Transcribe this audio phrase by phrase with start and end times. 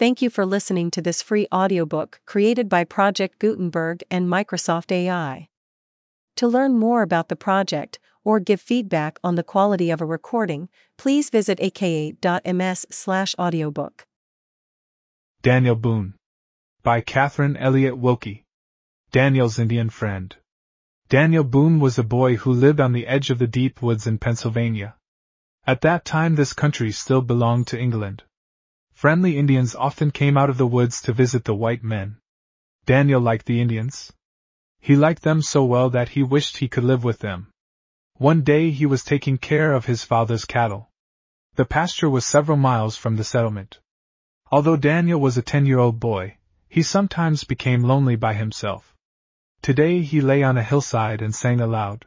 [0.00, 5.50] Thank you for listening to this free audiobook created by Project Gutenberg and Microsoft AI.
[6.36, 10.70] To learn more about the project or give feedback on the quality of a recording,
[10.96, 14.06] please visit aka.ms/audiobook.
[15.42, 16.14] Daniel Boone.
[16.82, 18.46] By Katharine Elliott Wilkie.
[19.12, 20.34] Daniel's Indian Friend.
[21.10, 24.16] Daniel Boone was a boy who lived on the edge of the deep woods in
[24.16, 24.94] Pennsylvania.
[25.66, 28.22] At that time, this country still belonged to England.
[29.00, 32.18] Friendly Indians often came out of the woods to visit the white men.
[32.84, 34.12] Daniel liked the Indians.
[34.78, 37.50] He liked them so well that he wished he could live with them.
[38.18, 40.90] One day he was taking care of his father's cattle.
[41.54, 43.80] The pasture was several miles from the settlement.
[44.52, 46.36] Although Daniel was a ten-year-old boy,
[46.68, 48.94] he sometimes became lonely by himself.
[49.62, 52.04] Today he lay on a hillside and sang aloud.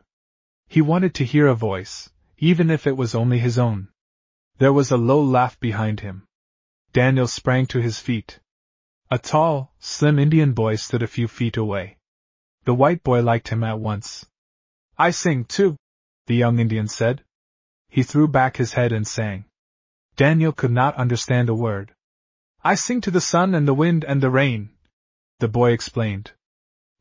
[0.68, 3.88] He wanted to hear a voice, even if it was only his own.
[4.60, 6.28] There was a low laugh behind him.
[6.94, 8.40] Daniel sprang to his feet.
[9.10, 11.98] A tall, slim Indian boy stood a few feet away.
[12.66, 14.28] The white boy liked him at once.
[14.96, 15.76] I sing too,
[16.28, 17.24] the young Indian said.
[17.90, 19.46] He threw back his head and sang.
[20.18, 21.96] Daniel could not understand a word.
[22.64, 24.70] I sing to the sun and the wind and the rain,
[25.40, 26.32] the boy explained.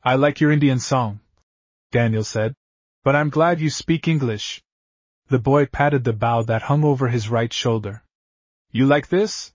[0.03, 1.21] I like your Indian song,
[1.91, 2.55] Daniel said,
[3.05, 4.63] but I'm glad you speak English.
[5.29, 8.03] The boy patted the bough that hung over his right shoulder.
[8.71, 9.53] You like this?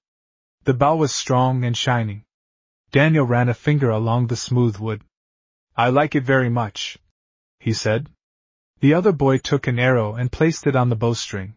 [0.68, 2.26] The bow was strong and shining.
[2.92, 5.02] Daniel ran a finger along the smooth wood.
[5.78, 6.98] I like it very much,
[7.58, 8.10] he said.
[8.82, 11.56] The other boy took an arrow and placed it on the bowstring.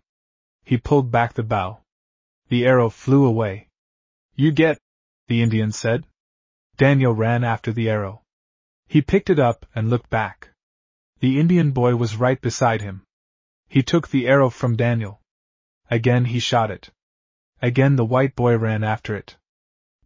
[0.62, 1.80] He pulled back the bow.
[2.50, 3.66] The arrow flew away.
[4.36, 4.78] You get,
[5.26, 6.06] the Indian said.
[6.76, 8.22] Daniel ran after the arrow.
[8.86, 10.50] He picked it up and looked back.
[11.18, 13.02] The Indian boy was right beside him.
[13.66, 15.20] He took the arrow from Daniel.
[15.90, 16.90] Again he shot it.
[17.62, 19.36] Again the white boy ran after it.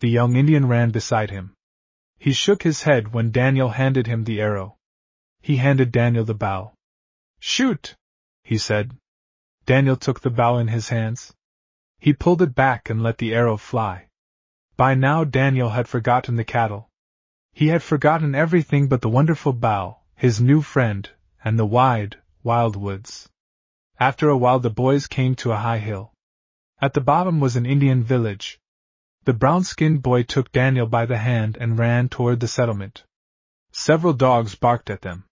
[0.00, 1.54] The young Indian ran beside him.
[2.18, 4.76] He shook his head when Daniel handed him the arrow.
[5.40, 6.74] He handed Daniel the bow.
[7.38, 7.96] Shoot!
[8.42, 8.96] he said.
[9.66, 11.34] Daniel took the bow in his hands.
[11.98, 14.08] He pulled it back and let the arrow fly.
[14.76, 16.88] By now Daniel had forgotten the cattle.
[17.52, 21.08] He had forgotten everything but the wonderful bow, his new friend,
[21.44, 23.28] and the wide, wild woods.
[24.00, 26.13] After a while the boys came to a high hill.
[26.80, 28.60] At the bottom was an Indian village.
[29.24, 33.04] The brown skinned boy took Daniel by the hand and ran toward the settlement.
[33.72, 35.24] Several dogs barked at them.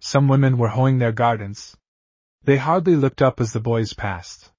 [0.00, 1.76] Some women were hoeing their gardens.
[2.42, 4.52] They hardly looked up as the boys passed.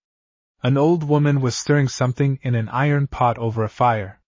[0.63, 4.21] An old woman was stirring something in an iron pot over a fire.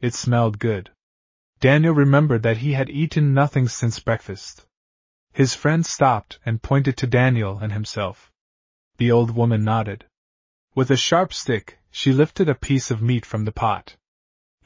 [0.00, 0.90] It smelled good.
[1.60, 4.66] Daniel remembered that he had eaten nothing since breakfast.
[5.32, 8.32] His friend stopped and pointed to Daniel and himself.
[8.96, 10.06] The old woman nodded.
[10.76, 13.96] With a sharp stick, she lifted a piece of meat from the pot.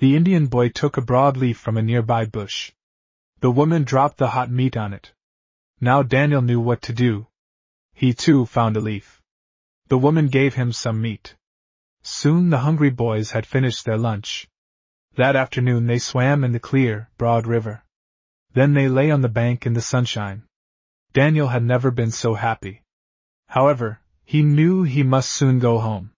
[0.01, 2.73] The Indian boy took a broad leaf from a nearby bush.
[3.39, 5.13] The woman dropped the hot meat on it.
[5.81, 7.29] Now Daniel knew what to do.
[7.95, 9.23] He too found a leaf.
[9.87, 11.37] The woman gave him some meat.
[12.03, 14.49] Soon the hungry boys had finished their lunch.
[15.15, 17.85] That afternoon they swam in the clear, broad river.
[18.53, 20.43] Then they lay on the bank in the sunshine.
[21.13, 22.83] Daniel had never been so happy.
[23.47, 24.00] However,
[24.31, 26.13] he knew he must soon go home.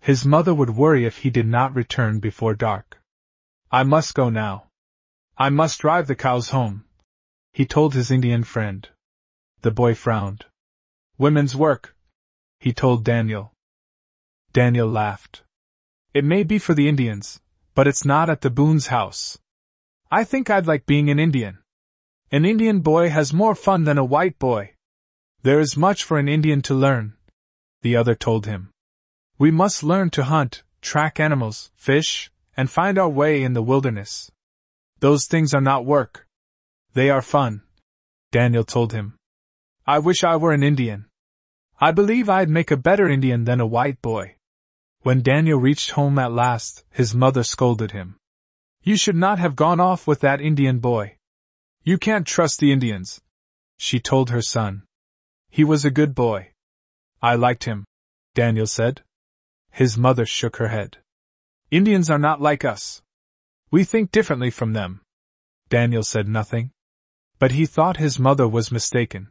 [0.00, 2.98] His mother would worry if he did not return before dark.
[3.70, 4.68] I must go now.
[5.36, 6.86] I must drive the cows home,
[7.52, 8.88] he told his Indian friend.
[9.60, 10.46] The boy frowned.
[11.18, 11.94] Women's work,
[12.58, 13.52] he told Daniel.
[14.54, 15.42] Daniel laughed.
[16.14, 17.42] It may be for the Indians,
[17.74, 19.38] but it's not at the Boone's house.
[20.10, 21.58] I think I'd like being an Indian.
[22.30, 24.74] An Indian boy has more fun than a white boy.
[25.42, 27.18] There is much for an Indian to learn,
[27.82, 28.70] the other told him.
[29.38, 34.30] We must learn to hunt, track animals, fish, and find our way in the wilderness.
[35.00, 36.26] Those things are not work.
[36.94, 37.62] They are fun,
[38.30, 39.14] Daniel told him.
[39.86, 41.06] I wish I were an Indian.
[41.80, 44.36] I believe I'd make a better Indian than a white boy.
[45.00, 48.16] When Daniel reached home at last, his mother scolded him.
[48.84, 51.16] You should not have gone off with that Indian boy.
[51.82, 53.20] You can't trust the Indians,
[53.76, 54.84] she told her son.
[55.50, 56.51] He was a good boy.
[57.22, 57.84] I liked him,
[58.34, 59.02] Daniel said.
[59.70, 60.98] His mother shook her head.
[61.70, 63.00] Indians are not like us.
[63.70, 65.00] We think differently from them.
[65.68, 66.72] Daniel said nothing.
[67.38, 69.30] But he thought his mother was mistaken.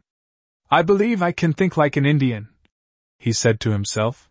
[0.70, 2.48] I believe I can think like an Indian,
[3.18, 4.28] he said to himself.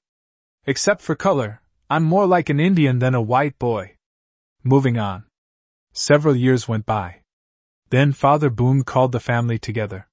[0.66, 3.96] Except for color, I'm more like an Indian than a white boy.
[4.64, 5.26] Moving on.
[5.94, 7.22] Several years went by.
[7.90, 10.08] Then Father Boone called the family together.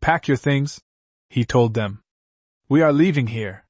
[0.00, 0.80] Pack your things,
[1.28, 2.00] he told them.
[2.68, 3.64] We are leaving here.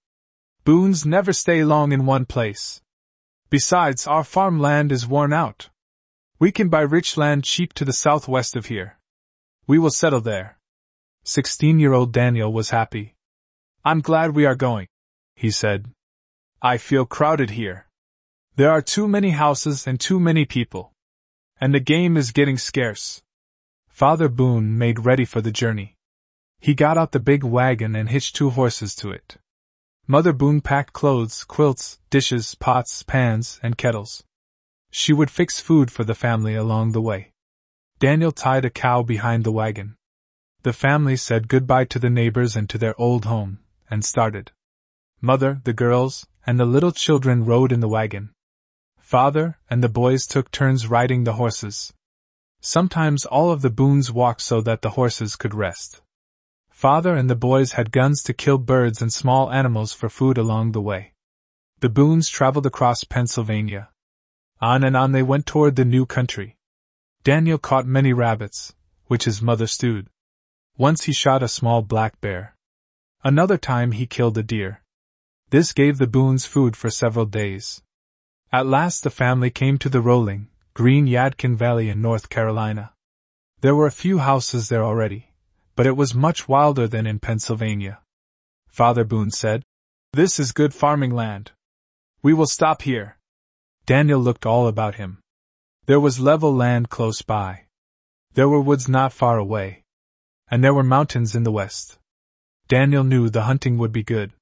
[0.65, 2.81] Boones never stay long in one place.
[3.51, 5.69] Besides, our farmland is worn out.
[6.39, 8.99] We can buy rich land cheap to the southwest of here.
[9.67, 10.59] We will settle there.
[11.25, 13.15] Sixteen year old Daniel was happy.
[13.85, 14.89] I'm glad we are going,
[15.35, 15.91] he said.
[16.63, 17.89] I feel crowded here.
[18.55, 20.93] There are too many houses and too many people.
[21.61, 23.21] And the game is getting scarce.
[23.89, 25.96] Father Boone made ready for the journey.
[26.67, 29.37] He got out the big wagon and hitched two horses to it.
[30.09, 34.25] Mother Boone packed clothes, quilts, dishes, pots, pans, and kettles.
[34.91, 37.31] She would fix food for the family along the way.
[38.01, 39.95] Daniel tied a cow behind the wagon.
[40.65, 44.51] The family said goodbye to the neighbors and to their old home, and started.
[45.21, 48.33] Mother, the girls, and the little children rode in the wagon.
[48.99, 51.93] Father and the boys took turns riding the horses.
[52.61, 56.03] Sometimes all of the Boones walked so that the horses could rest.
[56.77, 60.73] Father and the boys had guns to kill birds and small animals for food along
[60.73, 61.15] the way.
[61.81, 63.89] The Boones traveled across Pennsylvania.
[64.61, 66.59] On and on they went toward the new country.
[67.25, 68.75] Daniel caught many rabbits,
[69.07, 70.11] which his mother stewed.
[70.77, 72.55] Once he shot a small black bear.
[73.25, 74.83] Another time he killed a deer.
[75.49, 77.81] This gave the Boones food for several days.
[78.53, 82.93] At last the family came to the rolling, green Yadkin Valley in North Carolina.
[83.63, 85.26] There were a few houses there already,
[85.77, 88.01] but it was much wilder than in Pennsylvania.
[88.67, 89.63] Father Boone said,
[90.13, 91.53] This is good farming land.
[92.23, 93.19] We will stop here.
[93.85, 95.21] Daniel looked all about him.
[95.85, 97.67] There was level land close by.
[98.33, 99.85] There were woods not far away.
[100.49, 101.99] And there were mountains in the west.
[102.69, 104.33] Daniel knew the hunting would be good.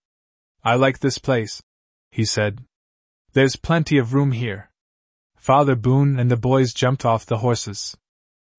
[0.65, 1.63] I like this place,
[2.11, 2.65] he said.
[3.33, 4.71] There's plenty of room here.
[5.37, 7.97] Father Boone and the boys jumped off the horses.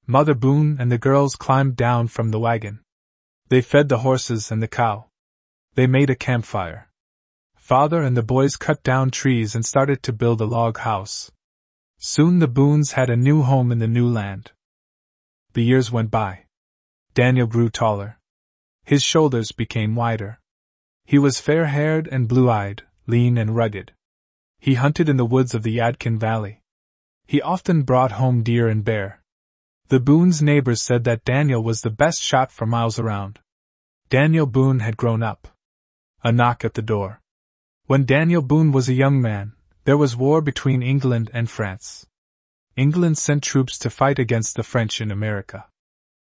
[0.07, 2.81] Mother Boone and the girls climbed down from the wagon.
[3.49, 5.09] They fed the horses and the cow.
[5.73, 6.89] They made a campfire.
[7.55, 11.31] Father and the boys cut down trees and started to build a log house.
[11.97, 14.51] Soon the Boones had a new home in the new land.
[15.53, 16.45] The years went by.
[17.15, 18.19] Daniel grew taller.
[18.83, 20.39] His shoulders became wider.
[21.05, 23.93] He was fair haired and blue eyed, lean and rugged.
[24.59, 26.61] He hunted in the woods of the Yadkin Valley.
[27.25, 29.23] He often brought home deer and bear.
[29.87, 33.39] The Boone's neighbors said that Daniel was the best shot for miles around.
[34.09, 35.47] Daniel Boone had grown up.
[36.23, 37.21] A knock at the door.
[37.85, 39.53] When Daniel Boone was a young man,
[39.83, 42.07] there was war between England and France.
[42.75, 45.67] England sent troops to fight against the French in America.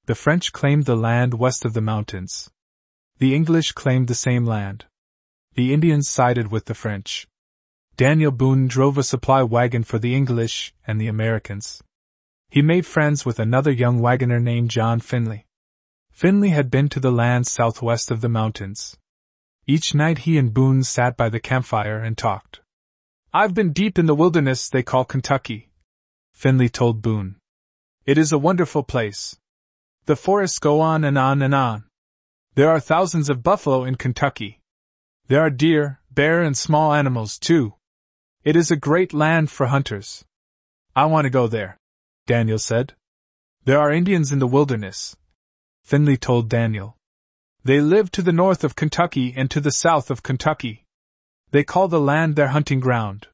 [0.04, 2.50] The French claimed the land west of the mountains.
[3.18, 4.84] The English claimed the same land.
[5.54, 7.26] The Indians sided with the French.
[7.96, 11.82] Daniel Boone drove a supply wagon for the English and the Americans.
[12.48, 15.46] He made friends with another young wagoner named John Finley.
[16.10, 18.96] Finley had been to the land southwest of the mountains.
[19.66, 22.60] Each night he and Boone sat by the campfire and talked.
[23.34, 25.70] I've been deep in the wilderness they call Kentucky,
[26.32, 27.36] Finley told Boone.
[28.06, 29.36] It is a wonderful place.
[30.04, 31.84] The forests go on and on and on.
[32.54, 34.60] There are thousands of buffalo in Kentucky.
[35.26, 37.74] There are deer, bear, and small animals, too.
[38.44, 40.24] It is a great land for hunters.
[40.94, 41.76] I want to go there.
[42.26, 42.94] Daniel said.
[43.64, 45.16] There are Indians in the wilderness.
[45.82, 46.96] Finley told Daniel.
[47.62, 50.84] They live to the north of Kentucky and to the south of Kentucky.
[51.52, 53.28] They call the land their hunting ground.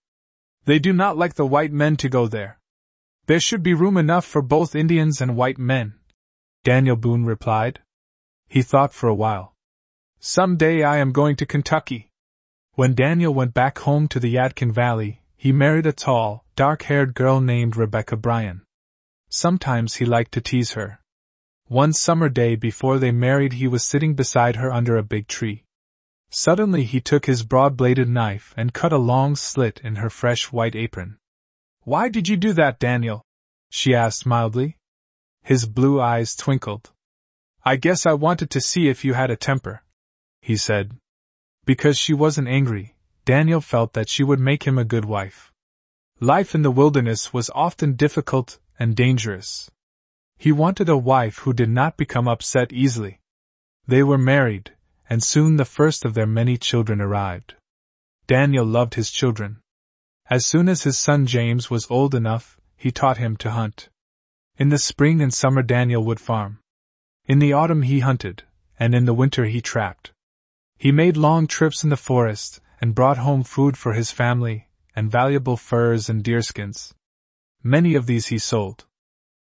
[0.66, 2.58] They do not like the white men to go there.
[3.26, 5.94] There should be room enough for both Indians and white men.
[6.62, 7.80] Daniel Boone replied.
[8.48, 9.54] He thought for a while.
[10.20, 12.10] Some day I am going to Kentucky.
[12.74, 17.14] When Daniel went back home to the Yadkin Valley, he married a tall, dark haired
[17.14, 18.62] girl named Rebecca Bryan.
[19.34, 21.00] Sometimes he liked to tease her.
[21.66, 25.64] One summer day before they married, he was sitting beside her under a big tree.
[26.28, 30.52] Suddenly he took his broad bladed knife and cut a long slit in her fresh
[30.52, 31.16] white apron.
[31.84, 33.24] Why did you do that, Daniel?
[33.70, 34.76] she asked mildly.
[35.42, 36.90] His blue eyes twinkled.
[37.64, 39.82] I guess I wanted to see if you had a temper,
[40.42, 40.98] he said.
[41.64, 45.50] Because she wasn't angry, Daniel felt that she would make him a good wife.
[46.20, 49.70] Life in the wilderness was often difficult and dangerous.
[50.38, 53.20] He wanted a wife who did not become upset easily.
[53.86, 54.72] They were married,
[55.08, 57.54] and soon the first of their many children arrived.
[58.26, 59.60] Daniel loved his children.
[60.30, 63.88] As soon as his son James was old enough, he taught him to hunt.
[64.56, 66.60] In the spring and summer, Daniel would farm.
[67.26, 68.44] In the autumn, he hunted,
[68.78, 70.12] and in the winter, he trapped.
[70.76, 75.10] He made long trips in the forest and brought home food for his family and
[75.10, 76.92] valuable furs and deerskins.
[77.62, 78.86] Many of these he sold.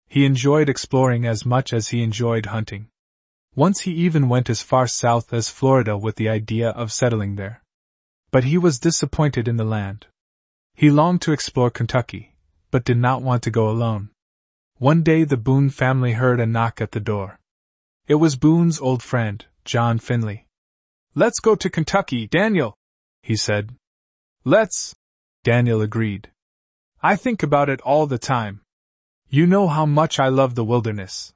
[0.07, 2.87] He enjoyed exploring as much as he enjoyed hunting.
[3.55, 7.63] Once he even went as far south as Florida with the idea of settling there.
[8.31, 10.07] But he was disappointed in the land.
[10.73, 12.35] He longed to explore Kentucky,
[12.71, 14.09] but did not want to go alone.
[14.77, 17.39] One day the Boone family heard a knock at the door.
[18.07, 20.45] It was Boone's old friend, John Finley.
[21.15, 22.77] Let's go to Kentucky, Daniel,
[23.23, 23.75] he said.
[24.45, 24.95] Let's,
[25.43, 26.29] Daniel agreed.
[27.01, 28.61] I think about it all the time.
[29.29, 31.33] You know how much I love the wilderness.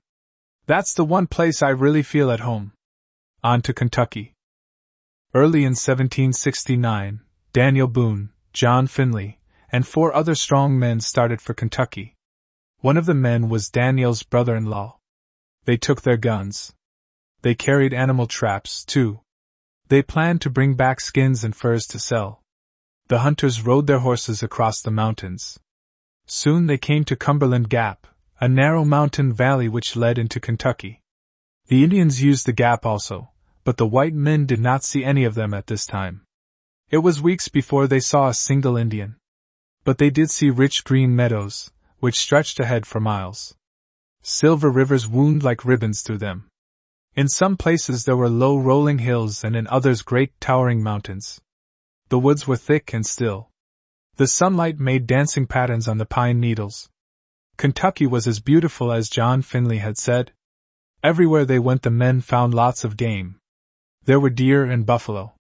[0.66, 2.74] That's the one place I really feel at home.
[3.44, 4.34] On to Kentucky.
[5.36, 7.22] Early in 1769,
[7.54, 9.40] Daniel Boone, John Finley,
[9.72, 12.16] and four other strong men started for Kentucky.
[12.80, 14.98] One of the men was Daniel's brother in law.
[15.66, 16.74] They took their guns.
[17.44, 19.22] They carried animal traps, too.
[19.90, 22.41] They planned to bring back skins and furs to sell.
[23.12, 25.60] The hunters rode their horses across the mountains.
[26.28, 28.08] Soon they came to Cumberland Gap,
[28.40, 31.02] a narrow mountain valley which led into Kentucky.
[31.68, 33.32] The Indians used the gap also,
[33.66, 36.22] but the white men did not see any of them at this time.
[36.90, 39.18] It was weeks before they saw a single Indian.
[39.84, 43.54] But they did see rich green meadows, which stretched ahead for miles.
[44.22, 46.48] Silver rivers wound like ribbons through them.
[47.14, 51.42] In some places there were low rolling hills and in others great towering mountains.
[52.12, 53.52] The woods were thick and still.
[54.18, 56.90] The sunlight made dancing patterns on the pine needles.
[57.56, 60.34] Kentucky was as beautiful as John Finley had said.
[61.02, 63.40] Everywhere they went the men found lots of game.
[64.04, 65.36] There were deer and buffalo.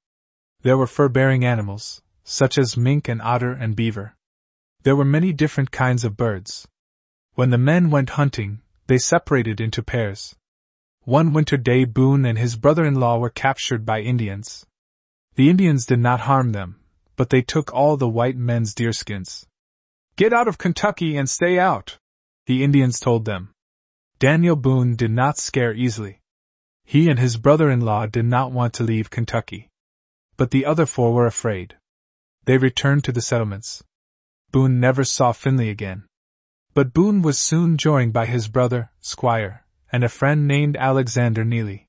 [0.62, 4.16] There were fur bearing animals, such as mink and otter and beaver.
[4.84, 6.70] There were many different kinds of birds.
[7.34, 10.38] When the men went hunting, they separated into pairs.
[11.02, 14.66] One winter day, Boone and his brother in law were captured by Indians.
[15.36, 16.80] The Indians did not harm them,
[17.16, 19.46] but they took all the white men's deerskins.
[20.16, 21.98] Get out of Kentucky and stay out,
[22.46, 23.54] the Indians told them.
[24.20, 26.22] Daniel Boone did not scare easily.
[26.84, 29.70] He and his brother in law did not want to leave Kentucky.
[30.38, 31.78] But the other four were afraid.
[32.46, 33.84] They returned to the settlements.
[34.52, 36.06] Boone never saw Finley again.
[36.74, 41.88] But Boone was soon joined by his brother, Squire, and a friend named Alexander Neely.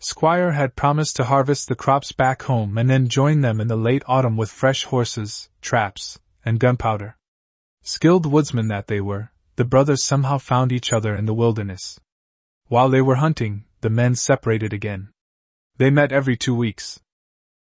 [0.00, 3.76] Squire had promised to harvest the crops back home and then join them in the
[3.76, 7.16] late autumn with fresh horses, traps, and gunpowder.
[7.82, 11.98] Skilled woodsmen that they were, the brothers somehow found each other in the wilderness.
[12.68, 15.08] While they were hunting, the men separated again.
[15.78, 17.00] They met every two weeks.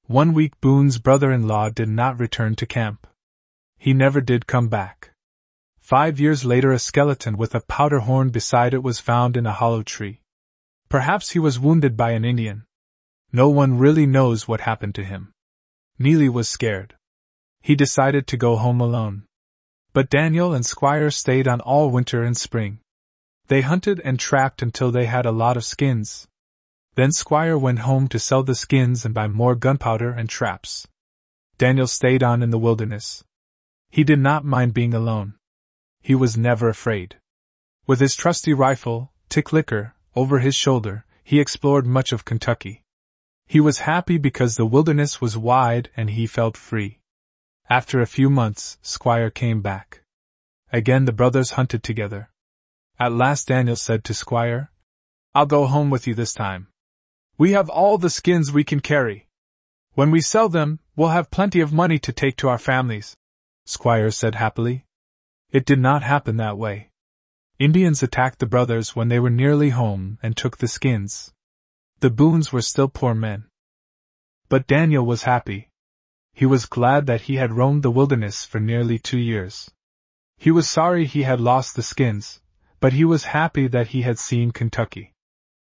[0.07, 3.07] One week Boone's brother in law did not return to camp.
[3.78, 5.12] He never did come back.
[5.78, 9.52] Five years later, a skeleton with a powder horn beside it was found in a
[9.52, 10.21] hollow tree.
[10.88, 12.64] Perhaps he was wounded by an Indian.
[13.33, 15.33] No one really knows what happened to him.
[15.99, 16.95] Neely was scared.
[17.61, 19.25] He decided to go home alone.
[19.93, 22.81] But Daniel and Squire stayed on all winter and spring.
[23.49, 26.28] They hunted and trapped until they had a lot of skins.
[26.95, 30.87] Then Squire went home to sell the skins and buy more gunpowder and traps.
[31.59, 33.25] Daniel stayed on in the wilderness.
[33.90, 35.35] He did not mind being alone.
[36.00, 37.16] He was never afraid.
[37.87, 42.82] With his trusty rifle, Tick Licker, over his shoulder, he explored much of Kentucky.
[43.46, 46.99] He was happy because the wilderness was wide and he felt free.
[47.68, 50.02] After a few months, Squire came back.
[50.73, 52.30] Again the brothers hunted together.
[52.99, 54.70] At last Daniel said to Squire,
[55.35, 56.68] I'll go home with you this time.
[57.38, 59.26] We have all the skins we can carry.
[59.92, 63.16] When we sell them, we'll have plenty of money to take to our families.
[63.66, 64.87] Squire said happily.
[65.50, 66.90] It did not happen that way.
[67.58, 71.32] Indians attacked the brothers when they were nearly home and took the skins.
[72.00, 73.46] The Boones were still poor men.
[74.50, 75.70] But Daniel was happy.
[76.34, 79.70] He was glad that he had roamed the wilderness for nearly two years.
[80.36, 82.42] He was sorry he had lost the skins,
[82.78, 85.14] but he was happy that he had seen Kentucky.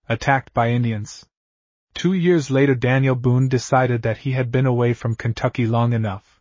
[0.08, 1.26] Attacked by Indians.
[1.94, 6.40] Two years later, Daniel Boone decided that he had been away from Kentucky long enough.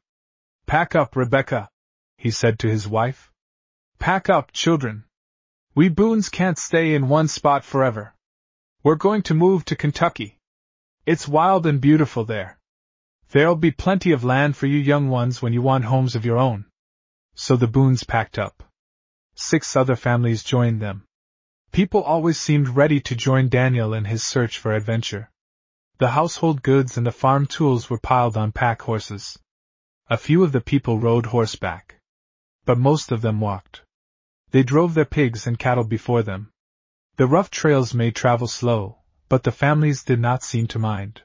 [0.66, 1.68] Pack up, Rebecca,
[2.16, 3.32] he said to his wife.
[3.98, 5.04] Pack up, children.
[5.74, 8.14] We Boones can't stay in one spot forever.
[8.82, 10.38] We're going to move to Kentucky.
[11.06, 12.58] It's wild and beautiful there.
[13.30, 16.36] There'll be plenty of land for you young ones when you want homes of your
[16.36, 16.66] own.
[17.34, 18.62] So the Boones packed up.
[19.34, 21.06] Six other families joined them.
[21.70, 25.30] People always seemed ready to join Daniel in his search for adventure.
[25.96, 29.38] The household goods and the farm tools were piled on pack horses.
[30.10, 31.98] A few of the people rode horseback.
[32.66, 33.84] But most of them walked.
[34.52, 36.52] They drove their pigs and cattle before them.
[37.16, 38.98] The rough trails made travel slow,
[39.30, 41.22] but the families did not seem to mind.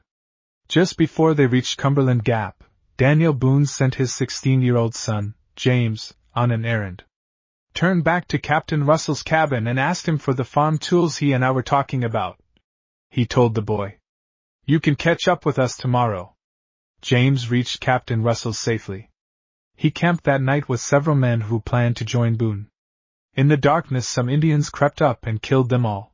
[0.69, 2.63] Just before they reached Cumberland Gap,
[2.95, 7.03] Daniel Boone sent his 16 year old son, James, on an errand.
[7.73, 11.43] Turn back to Captain Russell's cabin and ask him for the farm tools he and
[11.43, 12.39] I were talking about.
[13.09, 13.99] He told the boy.
[14.65, 16.33] You can catch up with us tomorrow.
[17.01, 19.09] James reached Captain Russell safely.
[19.75, 22.69] He camped that night with several men who planned to join Boone.
[23.37, 26.11] In the darkness, some Indians crept up and killed them all.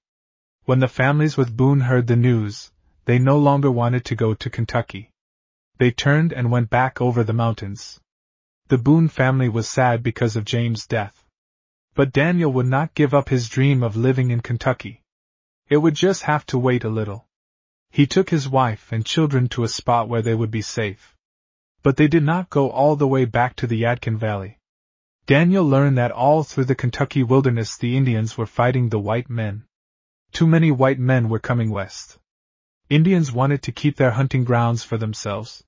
[0.65, 2.69] When the families with Boone heard the news,
[3.05, 5.09] they no longer wanted to go to Kentucky.
[5.77, 8.01] They turned and went back over the mountains.
[8.67, 11.23] The Boone family was sad because of James' death.
[11.93, 15.01] But Daniel would not give up his dream of living in Kentucky.
[15.69, 17.25] It would just have to wait a little.
[17.89, 21.15] He took his wife and children to a spot where they would be safe.
[21.83, 24.59] But they did not go all the way back to the Yadkin Valley.
[25.25, 29.63] Daniel learned that all through the Kentucky wilderness the Indians were fighting the white men.
[30.33, 32.19] Too many white men were coming west.
[32.89, 35.63] Indians wanted to keep their hunting grounds for themselves.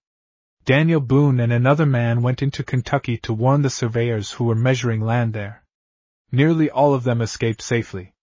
[0.65, 4.99] Daniel Boone and another man went into Kentucky to warn the surveyors who were measuring
[4.99, 5.63] land there.
[6.33, 8.13] Nearly all of them escaped safely.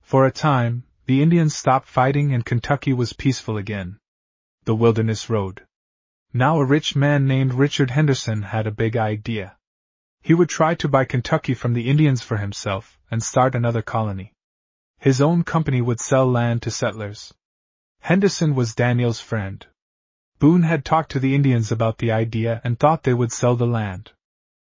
[0.00, 3.98] For a time, the Indians stopped fighting and Kentucky was peaceful again.
[4.62, 5.66] The Wilderness Road.
[6.32, 9.57] Now a rich man named Richard Henderson had a big idea.
[10.22, 14.32] He would try to buy Kentucky from the Indians for himself and start another colony.
[14.98, 17.32] His own company would sell land to settlers.
[18.00, 19.66] Henderson was Daniel's friend.
[20.38, 23.66] Boone had talked to the Indians about the idea and thought they would sell the
[23.66, 24.12] land.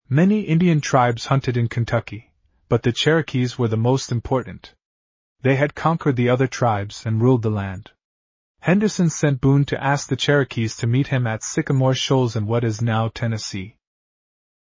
[0.09, 2.31] Many Indian tribes hunted in Kentucky,
[2.69, 4.73] but the Cherokees were the most important.
[5.41, 7.91] They had conquered the other tribes and ruled the land.
[8.59, 12.63] Henderson sent Boone to ask the Cherokees to meet him at Sycamore Shoals in what
[12.63, 13.77] is now Tennessee.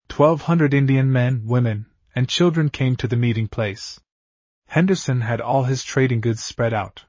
[0.09, 4.01] Twelve hundred Indian men, women, and children came to the meeting place.
[4.67, 7.05] Henderson had all his trading goods spread out.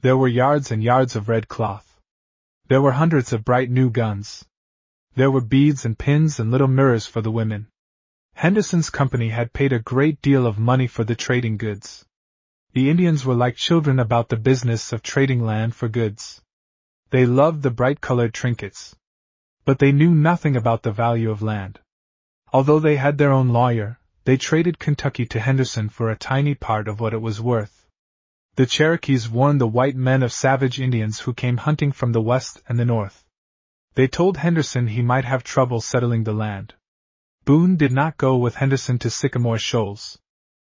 [0.00, 2.00] There were yards and yards of red cloth.
[2.68, 4.46] There were hundreds of bright new guns.
[5.14, 7.68] There were beads and pins and little mirrors for the women.
[8.34, 12.06] Henderson's company had paid a great deal of money for the trading goods.
[12.72, 16.40] The Indians were like children about the business of trading land for goods.
[17.10, 18.96] They loved the bright colored trinkets.
[19.64, 21.80] But they knew nothing about the value of land.
[22.52, 26.88] Although they had their own lawyer, they traded Kentucky to Henderson for a tiny part
[26.88, 27.86] of what it was worth.
[28.56, 32.60] The Cherokees warned the white men of savage Indians who came hunting from the west
[32.68, 33.24] and the north.
[33.94, 36.74] They told Henderson he might have trouble settling the land.
[37.44, 40.18] Boone did not go with Henderson to Sycamore Shoals.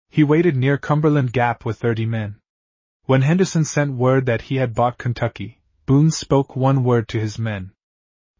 [0.09, 2.41] He waited near Cumberland Gap with thirty men.
[3.05, 7.39] When Henderson sent word that he had bought Kentucky, Boone spoke one word to his
[7.39, 7.73] men.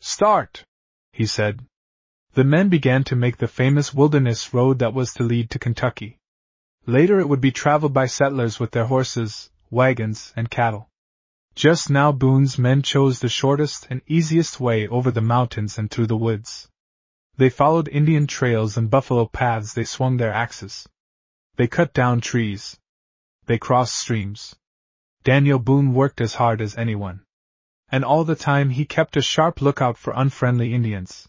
[0.01, 0.65] Start!
[1.13, 1.65] he said.
[2.37, 6.19] The men began to make the famous wilderness road that was to lead to Kentucky.
[6.85, 10.91] Later it would be traveled by settlers with their horses, wagons, and cattle.
[11.55, 16.09] Just now Boone's men chose the shortest and easiest way over the mountains and through
[16.09, 16.69] the woods.
[17.39, 20.87] They followed Indian trails and buffalo paths they swung their axes.
[21.57, 22.79] They cut down trees.
[23.47, 24.55] They crossed streams.
[25.25, 27.23] Daniel Boone worked as hard as anyone.
[27.89, 31.27] And all the time he kept a sharp lookout for unfriendly Indians.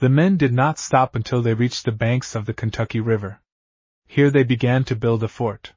[0.00, 3.40] The men did not stop until they reached the banks of the Kentucky River.
[4.06, 5.72] Here they began to build a fort.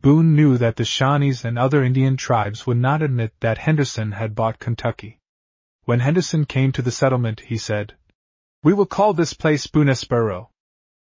[0.00, 4.36] Boone knew that the Shawnees and other Indian tribes would not admit that Henderson had
[4.36, 5.18] bought Kentucky.
[5.86, 7.96] When Henderson came to the settlement, he said,
[8.62, 10.50] We will call this place Boonesboro.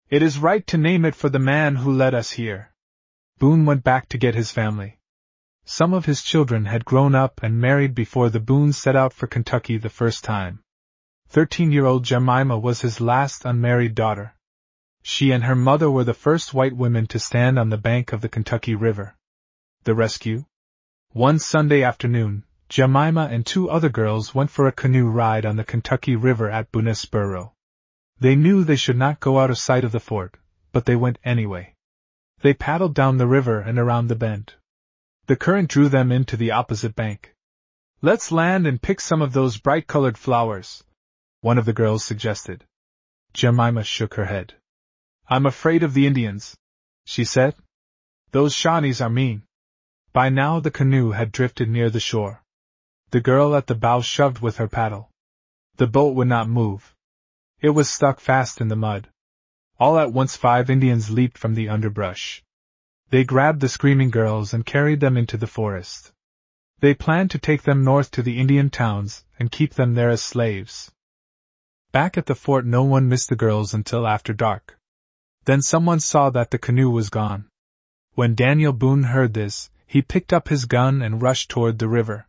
[0.08, 2.74] It is right to name it for the man who led us here.
[3.38, 4.98] Boone went back to get his family.
[5.64, 9.28] Some of his children had grown up and married before the Boones set out for
[9.28, 10.64] Kentucky the first time.
[11.32, 14.34] Thirteen-year-old Jemima was his last unmarried daughter.
[15.00, 18.20] She and her mother were the first white women to stand on the bank of
[18.20, 19.14] the Kentucky River.
[19.84, 20.46] The rescue?
[21.12, 25.62] One Sunday afternoon, Jemima and two other girls went for a canoe ride on the
[25.62, 27.52] Kentucky River at Boonesboro.
[28.18, 30.36] They knew they should not go out of sight of the fort,
[30.72, 31.76] but they went anyway.
[32.40, 34.54] They paddled down the river and around the bend.
[35.26, 37.36] The current drew them into the opposite bank.
[38.02, 40.82] Let's land and pick some of those bright colored flowers,
[41.40, 42.64] one of the girls suggested.
[43.32, 44.54] Jemima shook her head.
[45.28, 46.56] I'm afraid of the Indians,
[47.04, 47.54] she said.
[48.32, 49.44] Those Shawnees are mean.
[50.12, 52.42] By now the canoe had drifted near the shore.
[53.10, 55.10] The girl at the bow shoved with her paddle.
[55.76, 56.94] The boat would not move.
[57.60, 59.08] It was stuck fast in the mud.
[59.78, 62.42] All at once five Indians leaped from the underbrush.
[63.08, 66.12] They grabbed the screaming girls and carried them into the forest.
[66.80, 70.22] They planned to take them north to the Indian towns and keep them there as
[70.22, 70.92] slaves.
[71.92, 74.78] Back at the fort no one missed the girls until after dark.
[75.44, 77.48] Then someone saw that the canoe was gone.
[78.14, 82.28] When Daniel Boone heard this, he picked up his gun and rushed toward the river.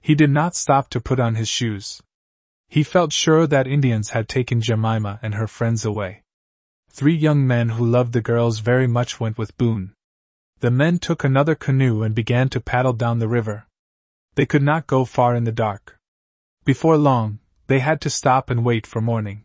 [0.00, 2.02] He did not stop to put on his shoes.
[2.68, 6.22] He felt sure that Indians had taken Jemima and her friends away.
[6.90, 9.94] Three young men who loved the girls very much went with Boone.
[10.58, 13.66] The men took another canoe and began to paddle down the river.
[14.34, 15.98] They could not go far in the dark.
[16.64, 19.44] Before long, they had to stop and wait for morning.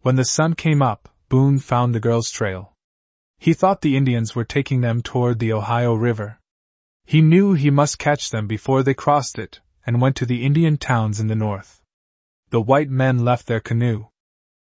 [0.00, 2.74] When the sun came up, Boone found the girls' trail.
[3.38, 6.40] He thought the Indians were taking them toward the Ohio River.
[7.04, 10.76] He knew he must catch them before they crossed it, and went to the Indian
[10.76, 11.82] towns in the north.
[12.50, 14.06] The white men left their canoe.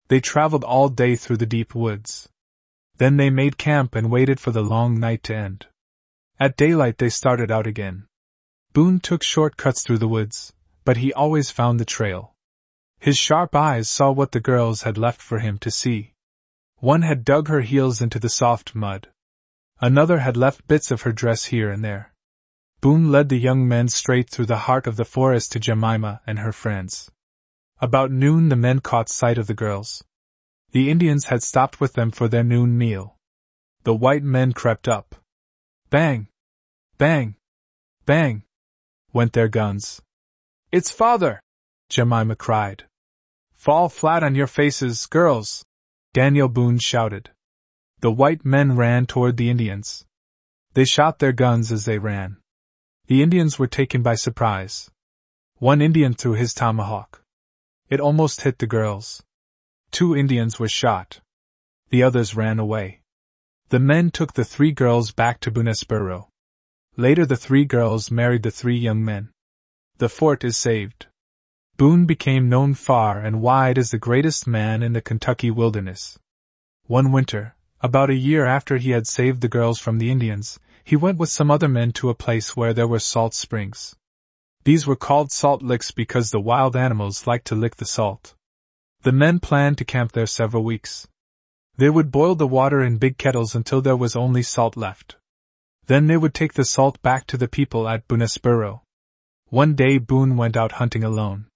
[0.09, 2.29] They traveled all day through the deep woods.
[2.99, 5.67] Then they made camp and waited for the long night to end.
[6.39, 8.07] At daylight they started out again.
[8.73, 10.53] Boone took short cuts through the woods,
[10.85, 12.32] but he always found the trail.
[13.03, 16.15] His sharp eyes saw what the girls had left for him to see.
[16.77, 19.09] One had dug her heels into the soft mud.
[19.81, 22.15] Another had left bits of her dress here and there.
[22.81, 26.39] Boone led the young men straight through the heart of the forest to Jemima and
[26.39, 27.11] her friends.
[27.81, 30.05] About noon the men caught sight of the girls.
[30.71, 33.17] The Indians had stopped with them for their noon meal.
[33.83, 35.17] The white men crept up.
[35.91, 36.29] Bang!
[36.99, 37.35] Bang!
[38.07, 38.45] Bang!
[39.13, 40.01] went their guns.
[40.71, 41.43] It's father!
[41.89, 42.85] Jemima cried.
[43.63, 45.65] Fall flat on your faces, girls!
[46.13, 47.31] Daniel Boone shouted.
[48.01, 50.05] The white men ran toward the Indians.
[50.75, 52.39] They shot their guns as they ran.
[53.07, 54.91] The Indians were taken by surprise.
[55.59, 57.23] One Indian threw his tomahawk.
[57.89, 59.23] It almost hit the girls.
[59.93, 61.21] Two Indians were shot.
[61.91, 63.03] The others ran away.
[63.69, 66.27] The men took the three girls back to Boonesborough.
[66.97, 69.31] Later, the three girls married the three young men.
[69.99, 71.07] The fort is saved.
[71.83, 76.17] Boone became known far and wide as the greatest man in the Kentucky wilderness.
[76.87, 80.95] One winter, about a year after he had saved the girls from the Indians, he
[80.95, 83.97] went with some other men to a place where there were salt springs.
[84.63, 88.37] These were called salt licks because the wild animals liked to lick the salt.
[89.03, 91.09] The men planned to camp there several weeks.
[91.79, 95.17] They would boil the water in big kettles until there was only salt left.
[95.87, 98.83] Then they would take the salt back to the people at Boonesborough.
[99.49, 101.47] One day Boone went out hunting alone.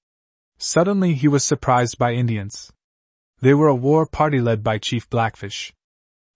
[0.59, 2.73] Suddenly he was surprised by Indians.
[3.41, 5.73] They were a war party led by Chief Blackfish.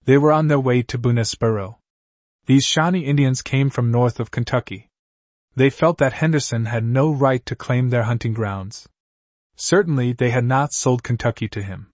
[0.05, 1.79] They were on their way to Boonesborough.
[2.47, 4.91] These Shawnee Indians came from north of Kentucky.
[5.57, 8.89] They felt that Henderson had no right to claim their hunting grounds.
[9.57, 11.91] Certainly they had not sold Kentucky to him.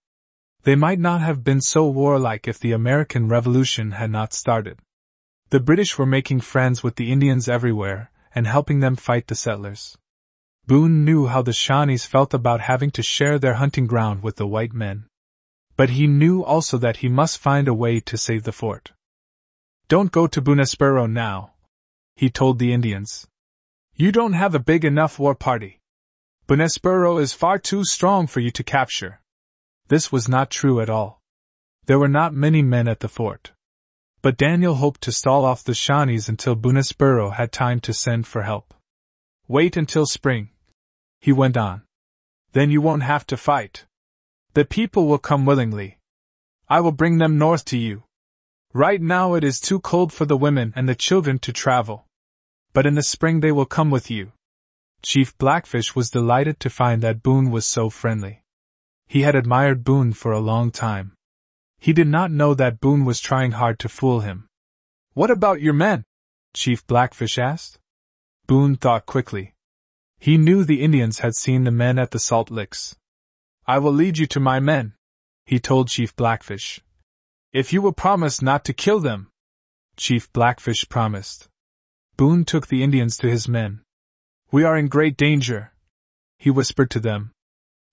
[0.63, 4.81] They might not have been so warlike if the American Revolution had not started.
[5.51, 9.97] The British were making friends with the Indians everywhere and helping them fight the settlers.
[10.69, 14.49] Boone knew how the Shawnees felt about having to share their hunting ground with the
[14.49, 15.07] white men.
[15.77, 18.93] But he knew also that he must find a way to save the fort.
[19.87, 21.53] Don't go to Boonesborough now,
[22.17, 23.29] he told the Indians.
[23.95, 25.79] You don't have a big enough war party.
[26.49, 29.21] Boonesborough is far too strong for you to capture.
[29.87, 31.21] This was not true at all.
[31.85, 33.53] There were not many men at the fort.
[34.21, 38.43] But Daniel hoped to stall off the Shawnees until Boonesborough had time to send for
[38.43, 38.75] help.
[39.47, 40.51] Wait until spring,
[41.21, 41.83] he went on.
[42.53, 43.85] Then you won't have to fight.
[44.55, 45.99] The people will come willingly.
[46.69, 48.05] I will bring them north to you.
[48.73, 52.07] Right now it is too cold for the women and the children to travel.
[52.73, 54.33] But in the spring they will come with you.
[55.03, 58.43] Chief Blackfish was delighted to find that Boone was so friendly.
[59.07, 61.15] He had admired Boone for a long time.
[61.79, 64.49] He did not know that Boone was trying hard to fool him.
[65.15, 66.05] What about your men?
[66.55, 67.79] Chief Blackfish asked.
[68.47, 69.55] Boone thought quickly.
[70.19, 72.97] He knew the Indians had seen the men at the salt licks.
[73.67, 74.95] I will lead you to my men,
[75.45, 76.81] he told Chief Blackfish.
[77.53, 79.31] If you will promise not to kill them.
[79.97, 81.49] Chief Blackfish promised.
[82.17, 83.83] Boone took the Indians to his men.
[84.51, 85.73] We are in great danger,
[86.39, 87.33] he whispered to them.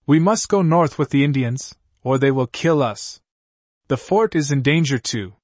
[0.06, 3.22] We must go north with the Indians, or they will kill us.
[3.88, 5.36] The fort is in danger too.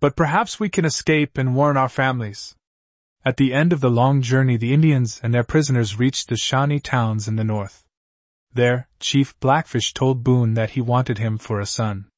[0.00, 2.54] But perhaps we can escape and warn our families.
[3.24, 6.80] At the end of the long journey, the Indians and their prisoners reached the Shawnee
[6.80, 7.84] towns in the north.
[8.52, 12.08] There, Chief Blackfish told Boone that he wanted him for a son.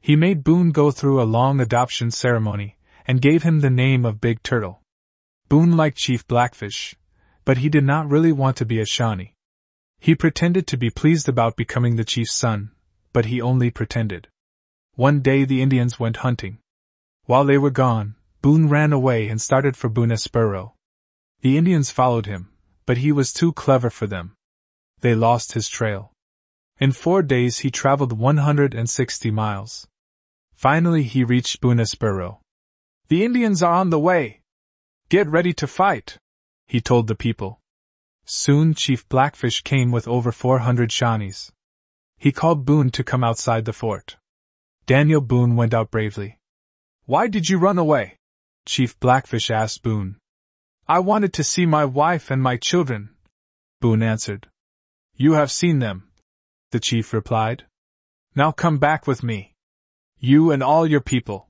[0.00, 4.20] He made Boone go through a long adoption ceremony and gave him the name of
[4.20, 4.82] Big Turtle.
[5.48, 6.96] Boone liked Chief Blackfish,
[7.44, 9.34] but he did not really want to be a Shawnee.
[10.00, 12.72] He pretended to be pleased about becoming the chief's son,
[13.12, 14.28] but he only pretended.
[14.94, 16.58] One day the Indians went hunting.
[17.26, 20.72] While they were gone, Boone ran away and started for Boonesborough.
[21.40, 22.52] The Indians followed him,
[22.86, 24.34] but he was too clever for them.
[25.00, 26.12] They lost his trail.
[26.78, 29.86] In four days he traveled 160 miles.
[30.54, 32.38] Finally he reached Boonesborough.
[33.08, 34.40] The Indians are on the way.
[35.08, 36.18] Get ready to fight,
[36.66, 37.60] he told the people.
[38.24, 41.52] Soon Chief Blackfish came with over 400 Shawnees.
[42.18, 44.16] He called Boone to come outside the fort.
[44.86, 46.38] Daniel Boone went out bravely.
[47.04, 48.16] Why did you run away?
[48.66, 50.16] Chief Blackfish asked Boone.
[50.88, 53.10] I wanted to see my wife and my children,
[53.80, 54.48] Boone answered.
[55.14, 56.08] You have seen them,
[56.72, 57.64] the chief replied.
[58.34, 59.54] Now come back with me.
[60.18, 61.48] You and all your people.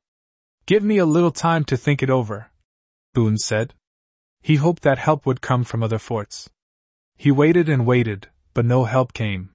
[0.66, 2.50] Give me a little time to think it over,
[3.14, 3.72] Boone said.
[4.42, 6.50] He hoped that help would come from other forts.
[7.16, 9.50] He waited and waited, but no help came.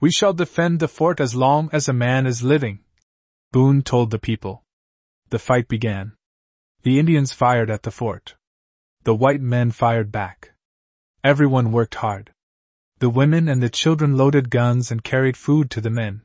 [0.00, 2.80] We shall defend the fort as long as a man is living,
[3.52, 4.62] Boone told the people.
[5.28, 6.12] The fight began.
[6.86, 8.36] The Indians fired at the fort.
[9.02, 10.52] The white men fired back.
[11.24, 12.32] Everyone worked hard.
[13.00, 16.22] The women and the children loaded guns and carried food to the men.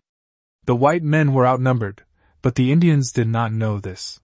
[0.66, 2.06] The white men were outnumbered,
[2.44, 4.22] but the Indians did not know this.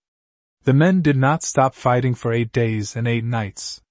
[0.62, 3.82] The men did not stop fighting for eight days and eight nights.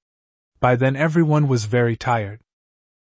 [0.61, 2.42] By then everyone was very tired.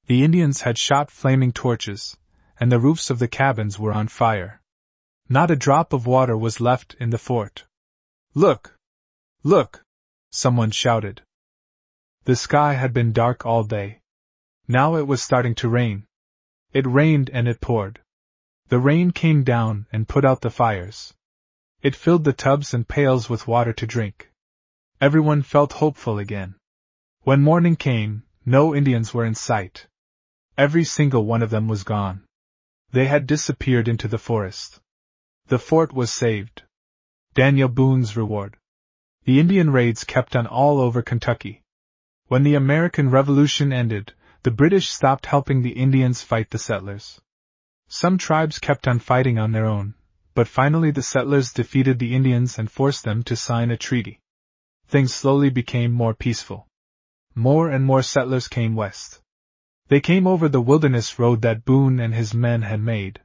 [0.07, 2.17] The Indians had shot flaming torches,
[2.59, 4.63] and the roofs of the cabins were on fire.
[5.29, 7.67] Not a drop of water was left in the fort.
[8.33, 8.74] Look!
[9.47, 9.85] Look!
[10.31, 11.21] Someone shouted.
[12.25, 14.01] The sky had been dark all day.
[14.67, 16.07] Now it was starting to rain.
[16.73, 18.01] It rained and it poured.
[18.69, 21.13] The rain came down and put out the fires.
[21.83, 24.31] It filled the tubs and pails with water to drink.
[24.99, 26.55] Everyone felt hopeful again.
[27.25, 29.87] When morning came, no Indians were in sight.
[30.57, 32.25] Every single one of them was gone.
[32.93, 34.81] They had disappeared into the forest.
[35.49, 36.63] The fort was saved.
[37.35, 38.57] Daniel Boone's reward.
[39.25, 41.63] The Indian raids kept on all over Kentucky.
[42.27, 47.23] When the American Revolution ended, the British stopped helping the Indians fight the settlers.
[47.89, 49.95] Some tribes kept on fighting on their own,
[50.35, 54.21] but finally the settlers defeated the Indians and forced them to sign a treaty.
[54.89, 56.69] Things slowly became more peaceful.
[57.35, 59.23] More and more settlers came west.
[59.89, 63.23] They came over the wilderness road that Boone and his men had made.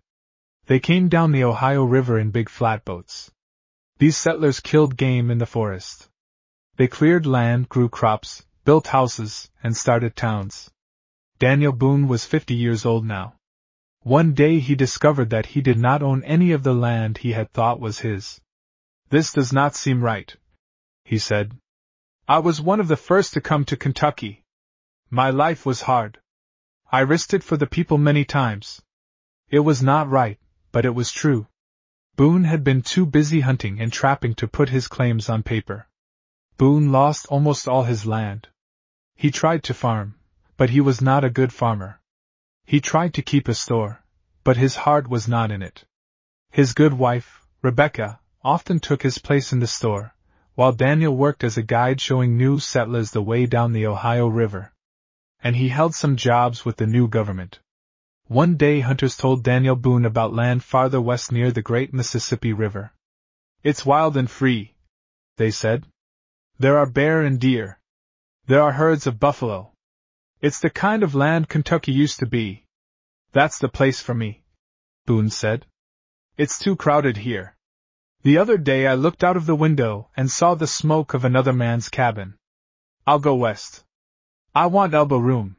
[0.68, 3.32] They came down the Ohio River in big flatboats.
[4.00, 6.10] These settlers killed game in the forest.
[6.78, 10.72] They cleared land, grew crops, built houses, and started towns.
[11.38, 13.36] Daniel Boone was 50 years old now.
[14.04, 17.52] One day he discovered that he did not own any of the land he had
[17.52, 18.40] thought was his.
[19.10, 20.34] This does not seem right,
[21.04, 21.58] he said.
[22.26, 24.46] I was one of the first to come to Kentucky.
[25.10, 26.22] My life was hard.
[26.90, 28.82] I risked it for the people many times.
[29.50, 30.40] It was not right,
[30.72, 31.48] but it was true.
[32.20, 35.88] Boone had been too busy hunting and trapping to put his claims on paper.
[36.58, 38.50] Boone lost almost all his land.
[39.16, 40.16] He tried to farm,
[40.58, 42.02] but he was not a good farmer.
[42.66, 44.04] He tried to keep a store,
[44.44, 45.86] but his heart was not in it.
[46.52, 50.14] His good wife, Rebecca, often took his place in the store,
[50.56, 54.74] while Daniel worked as a guide showing new settlers the way down the Ohio River.
[55.42, 57.62] And he held some jobs with the new government.
[58.30, 62.94] One day hunters told Daniel Boone about land farther west near the great Mississippi River.
[63.64, 64.76] It's wild and free,
[65.38, 65.88] they said.
[66.60, 67.80] There are bear and deer.
[68.46, 69.74] There are herds of buffalo.
[70.42, 72.66] It's the kind of land Kentucky used to be.
[73.32, 74.44] That's the place for me,
[75.08, 75.66] Boone said.
[76.38, 77.56] It's too crowded here.
[78.22, 81.52] The other day I looked out of the window and saw the smoke of another
[81.52, 82.36] man's cabin.
[83.08, 83.84] I'll go west.
[84.54, 85.58] I want elbow room.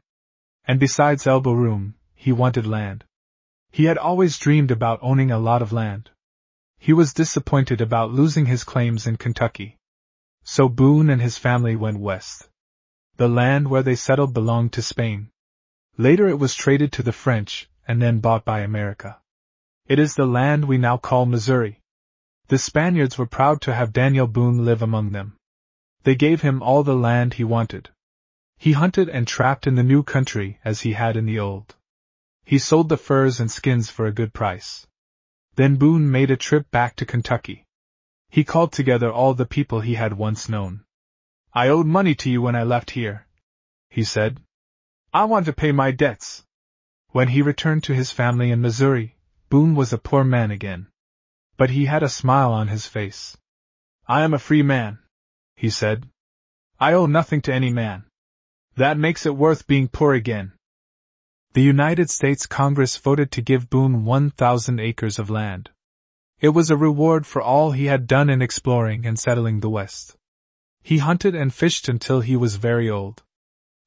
[0.63, 3.03] And besides elbow room, he wanted land.
[3.71, 6.11] He had always dreamed about owning a lot of land.
[6.77, 9.79] He was disappointed about losing his claims in Kentucky.
[10.43, 12.47] So Boone and his family went west.
[13.17, 15.31] The land where they settled belonged to Spain.
[15.97, 19.19] Later it was traded to the French, and then bought by America.
[19.87, 21.81] It is the land we now call Missouri.
[22.49, 25.37] The Spaniards were proud to have Daniel Boone live among them.
[26.03, 27.89] They gave him all the land he wanted.
[28.59, 31.75] He hunted and trapped in the new country as he had in the old.
[32.51, 34.85] He sold the furs and skins for a good price.
[35.55, 37.65] Then Boone made a trip back to Kentucky.
[38.27, 40.83] He called together all the people he had once known.
[41.53, 43.25] I owed money to you when I left here,
[43.89, 44.41] he said.
[45.13, 46.43] I want to pay my debts.
[47.11, 49.15] When he returned to his family in Missouri,
[49.47, 50.87] Boone was a poor man again.
[51.55, 53.37] But he had a smile on his face.
[54.09, 54.99] I am a free man,
[55.55, 56.05] he said.
[56.81, 58.03] I owe nothing to any man.
[58.75, 60.51] That makes it worth being poor again.
[61.53, 65.69] The United States Congress voted to give Boone 1,000 acres of land.
[66.39, 70.15] It was a reward for all he had done in exploring and settling the West.
[70.81, 73.23] He hunted and fished until he was very old.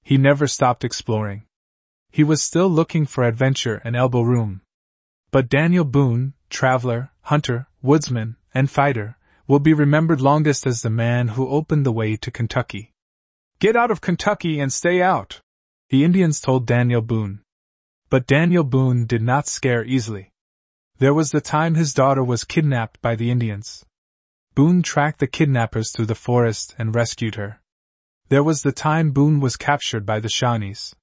[0.02, 1.46] He never stopped exploring.
[2.12, 4.60] He was still looking for adventure and elbow room.
[5.30, 11.28] But Daniel Boone, traveler, hunter, woodsman, and fighter, will be remembered longest as the man
[11.28, 12.92] who opened the way to Kentucky.
[13.58, 15.40] Get out of Kentucky and stay out,
[15.88, 17.40] the Indians told Daniel Boone.
[18.10, 20.32] But Daniel Boone did not scare easily.
[20.98, 23.84] There was the time his daughter was kidnapped by the Indians.
[24.54, 27.60] Boone tracked the kidnappers through the forest and rescued her.
[28.28, 30.94] There was the time Boone was captured by the Shawnees.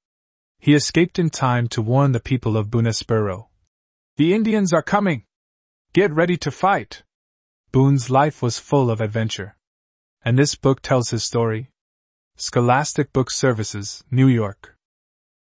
[0.60, 3.48] He escaped in time to warn the people of Boonesboro.
[4.18, 5.26] The Indians are coming!
[5.94, 7.04] Get ready to fight!
[7.72, 9.58] Boone's life was full of adventure.
[10.24, 11.72] And this book tells his story.
[12.38, 14.78] Scholastic Book Services, New York.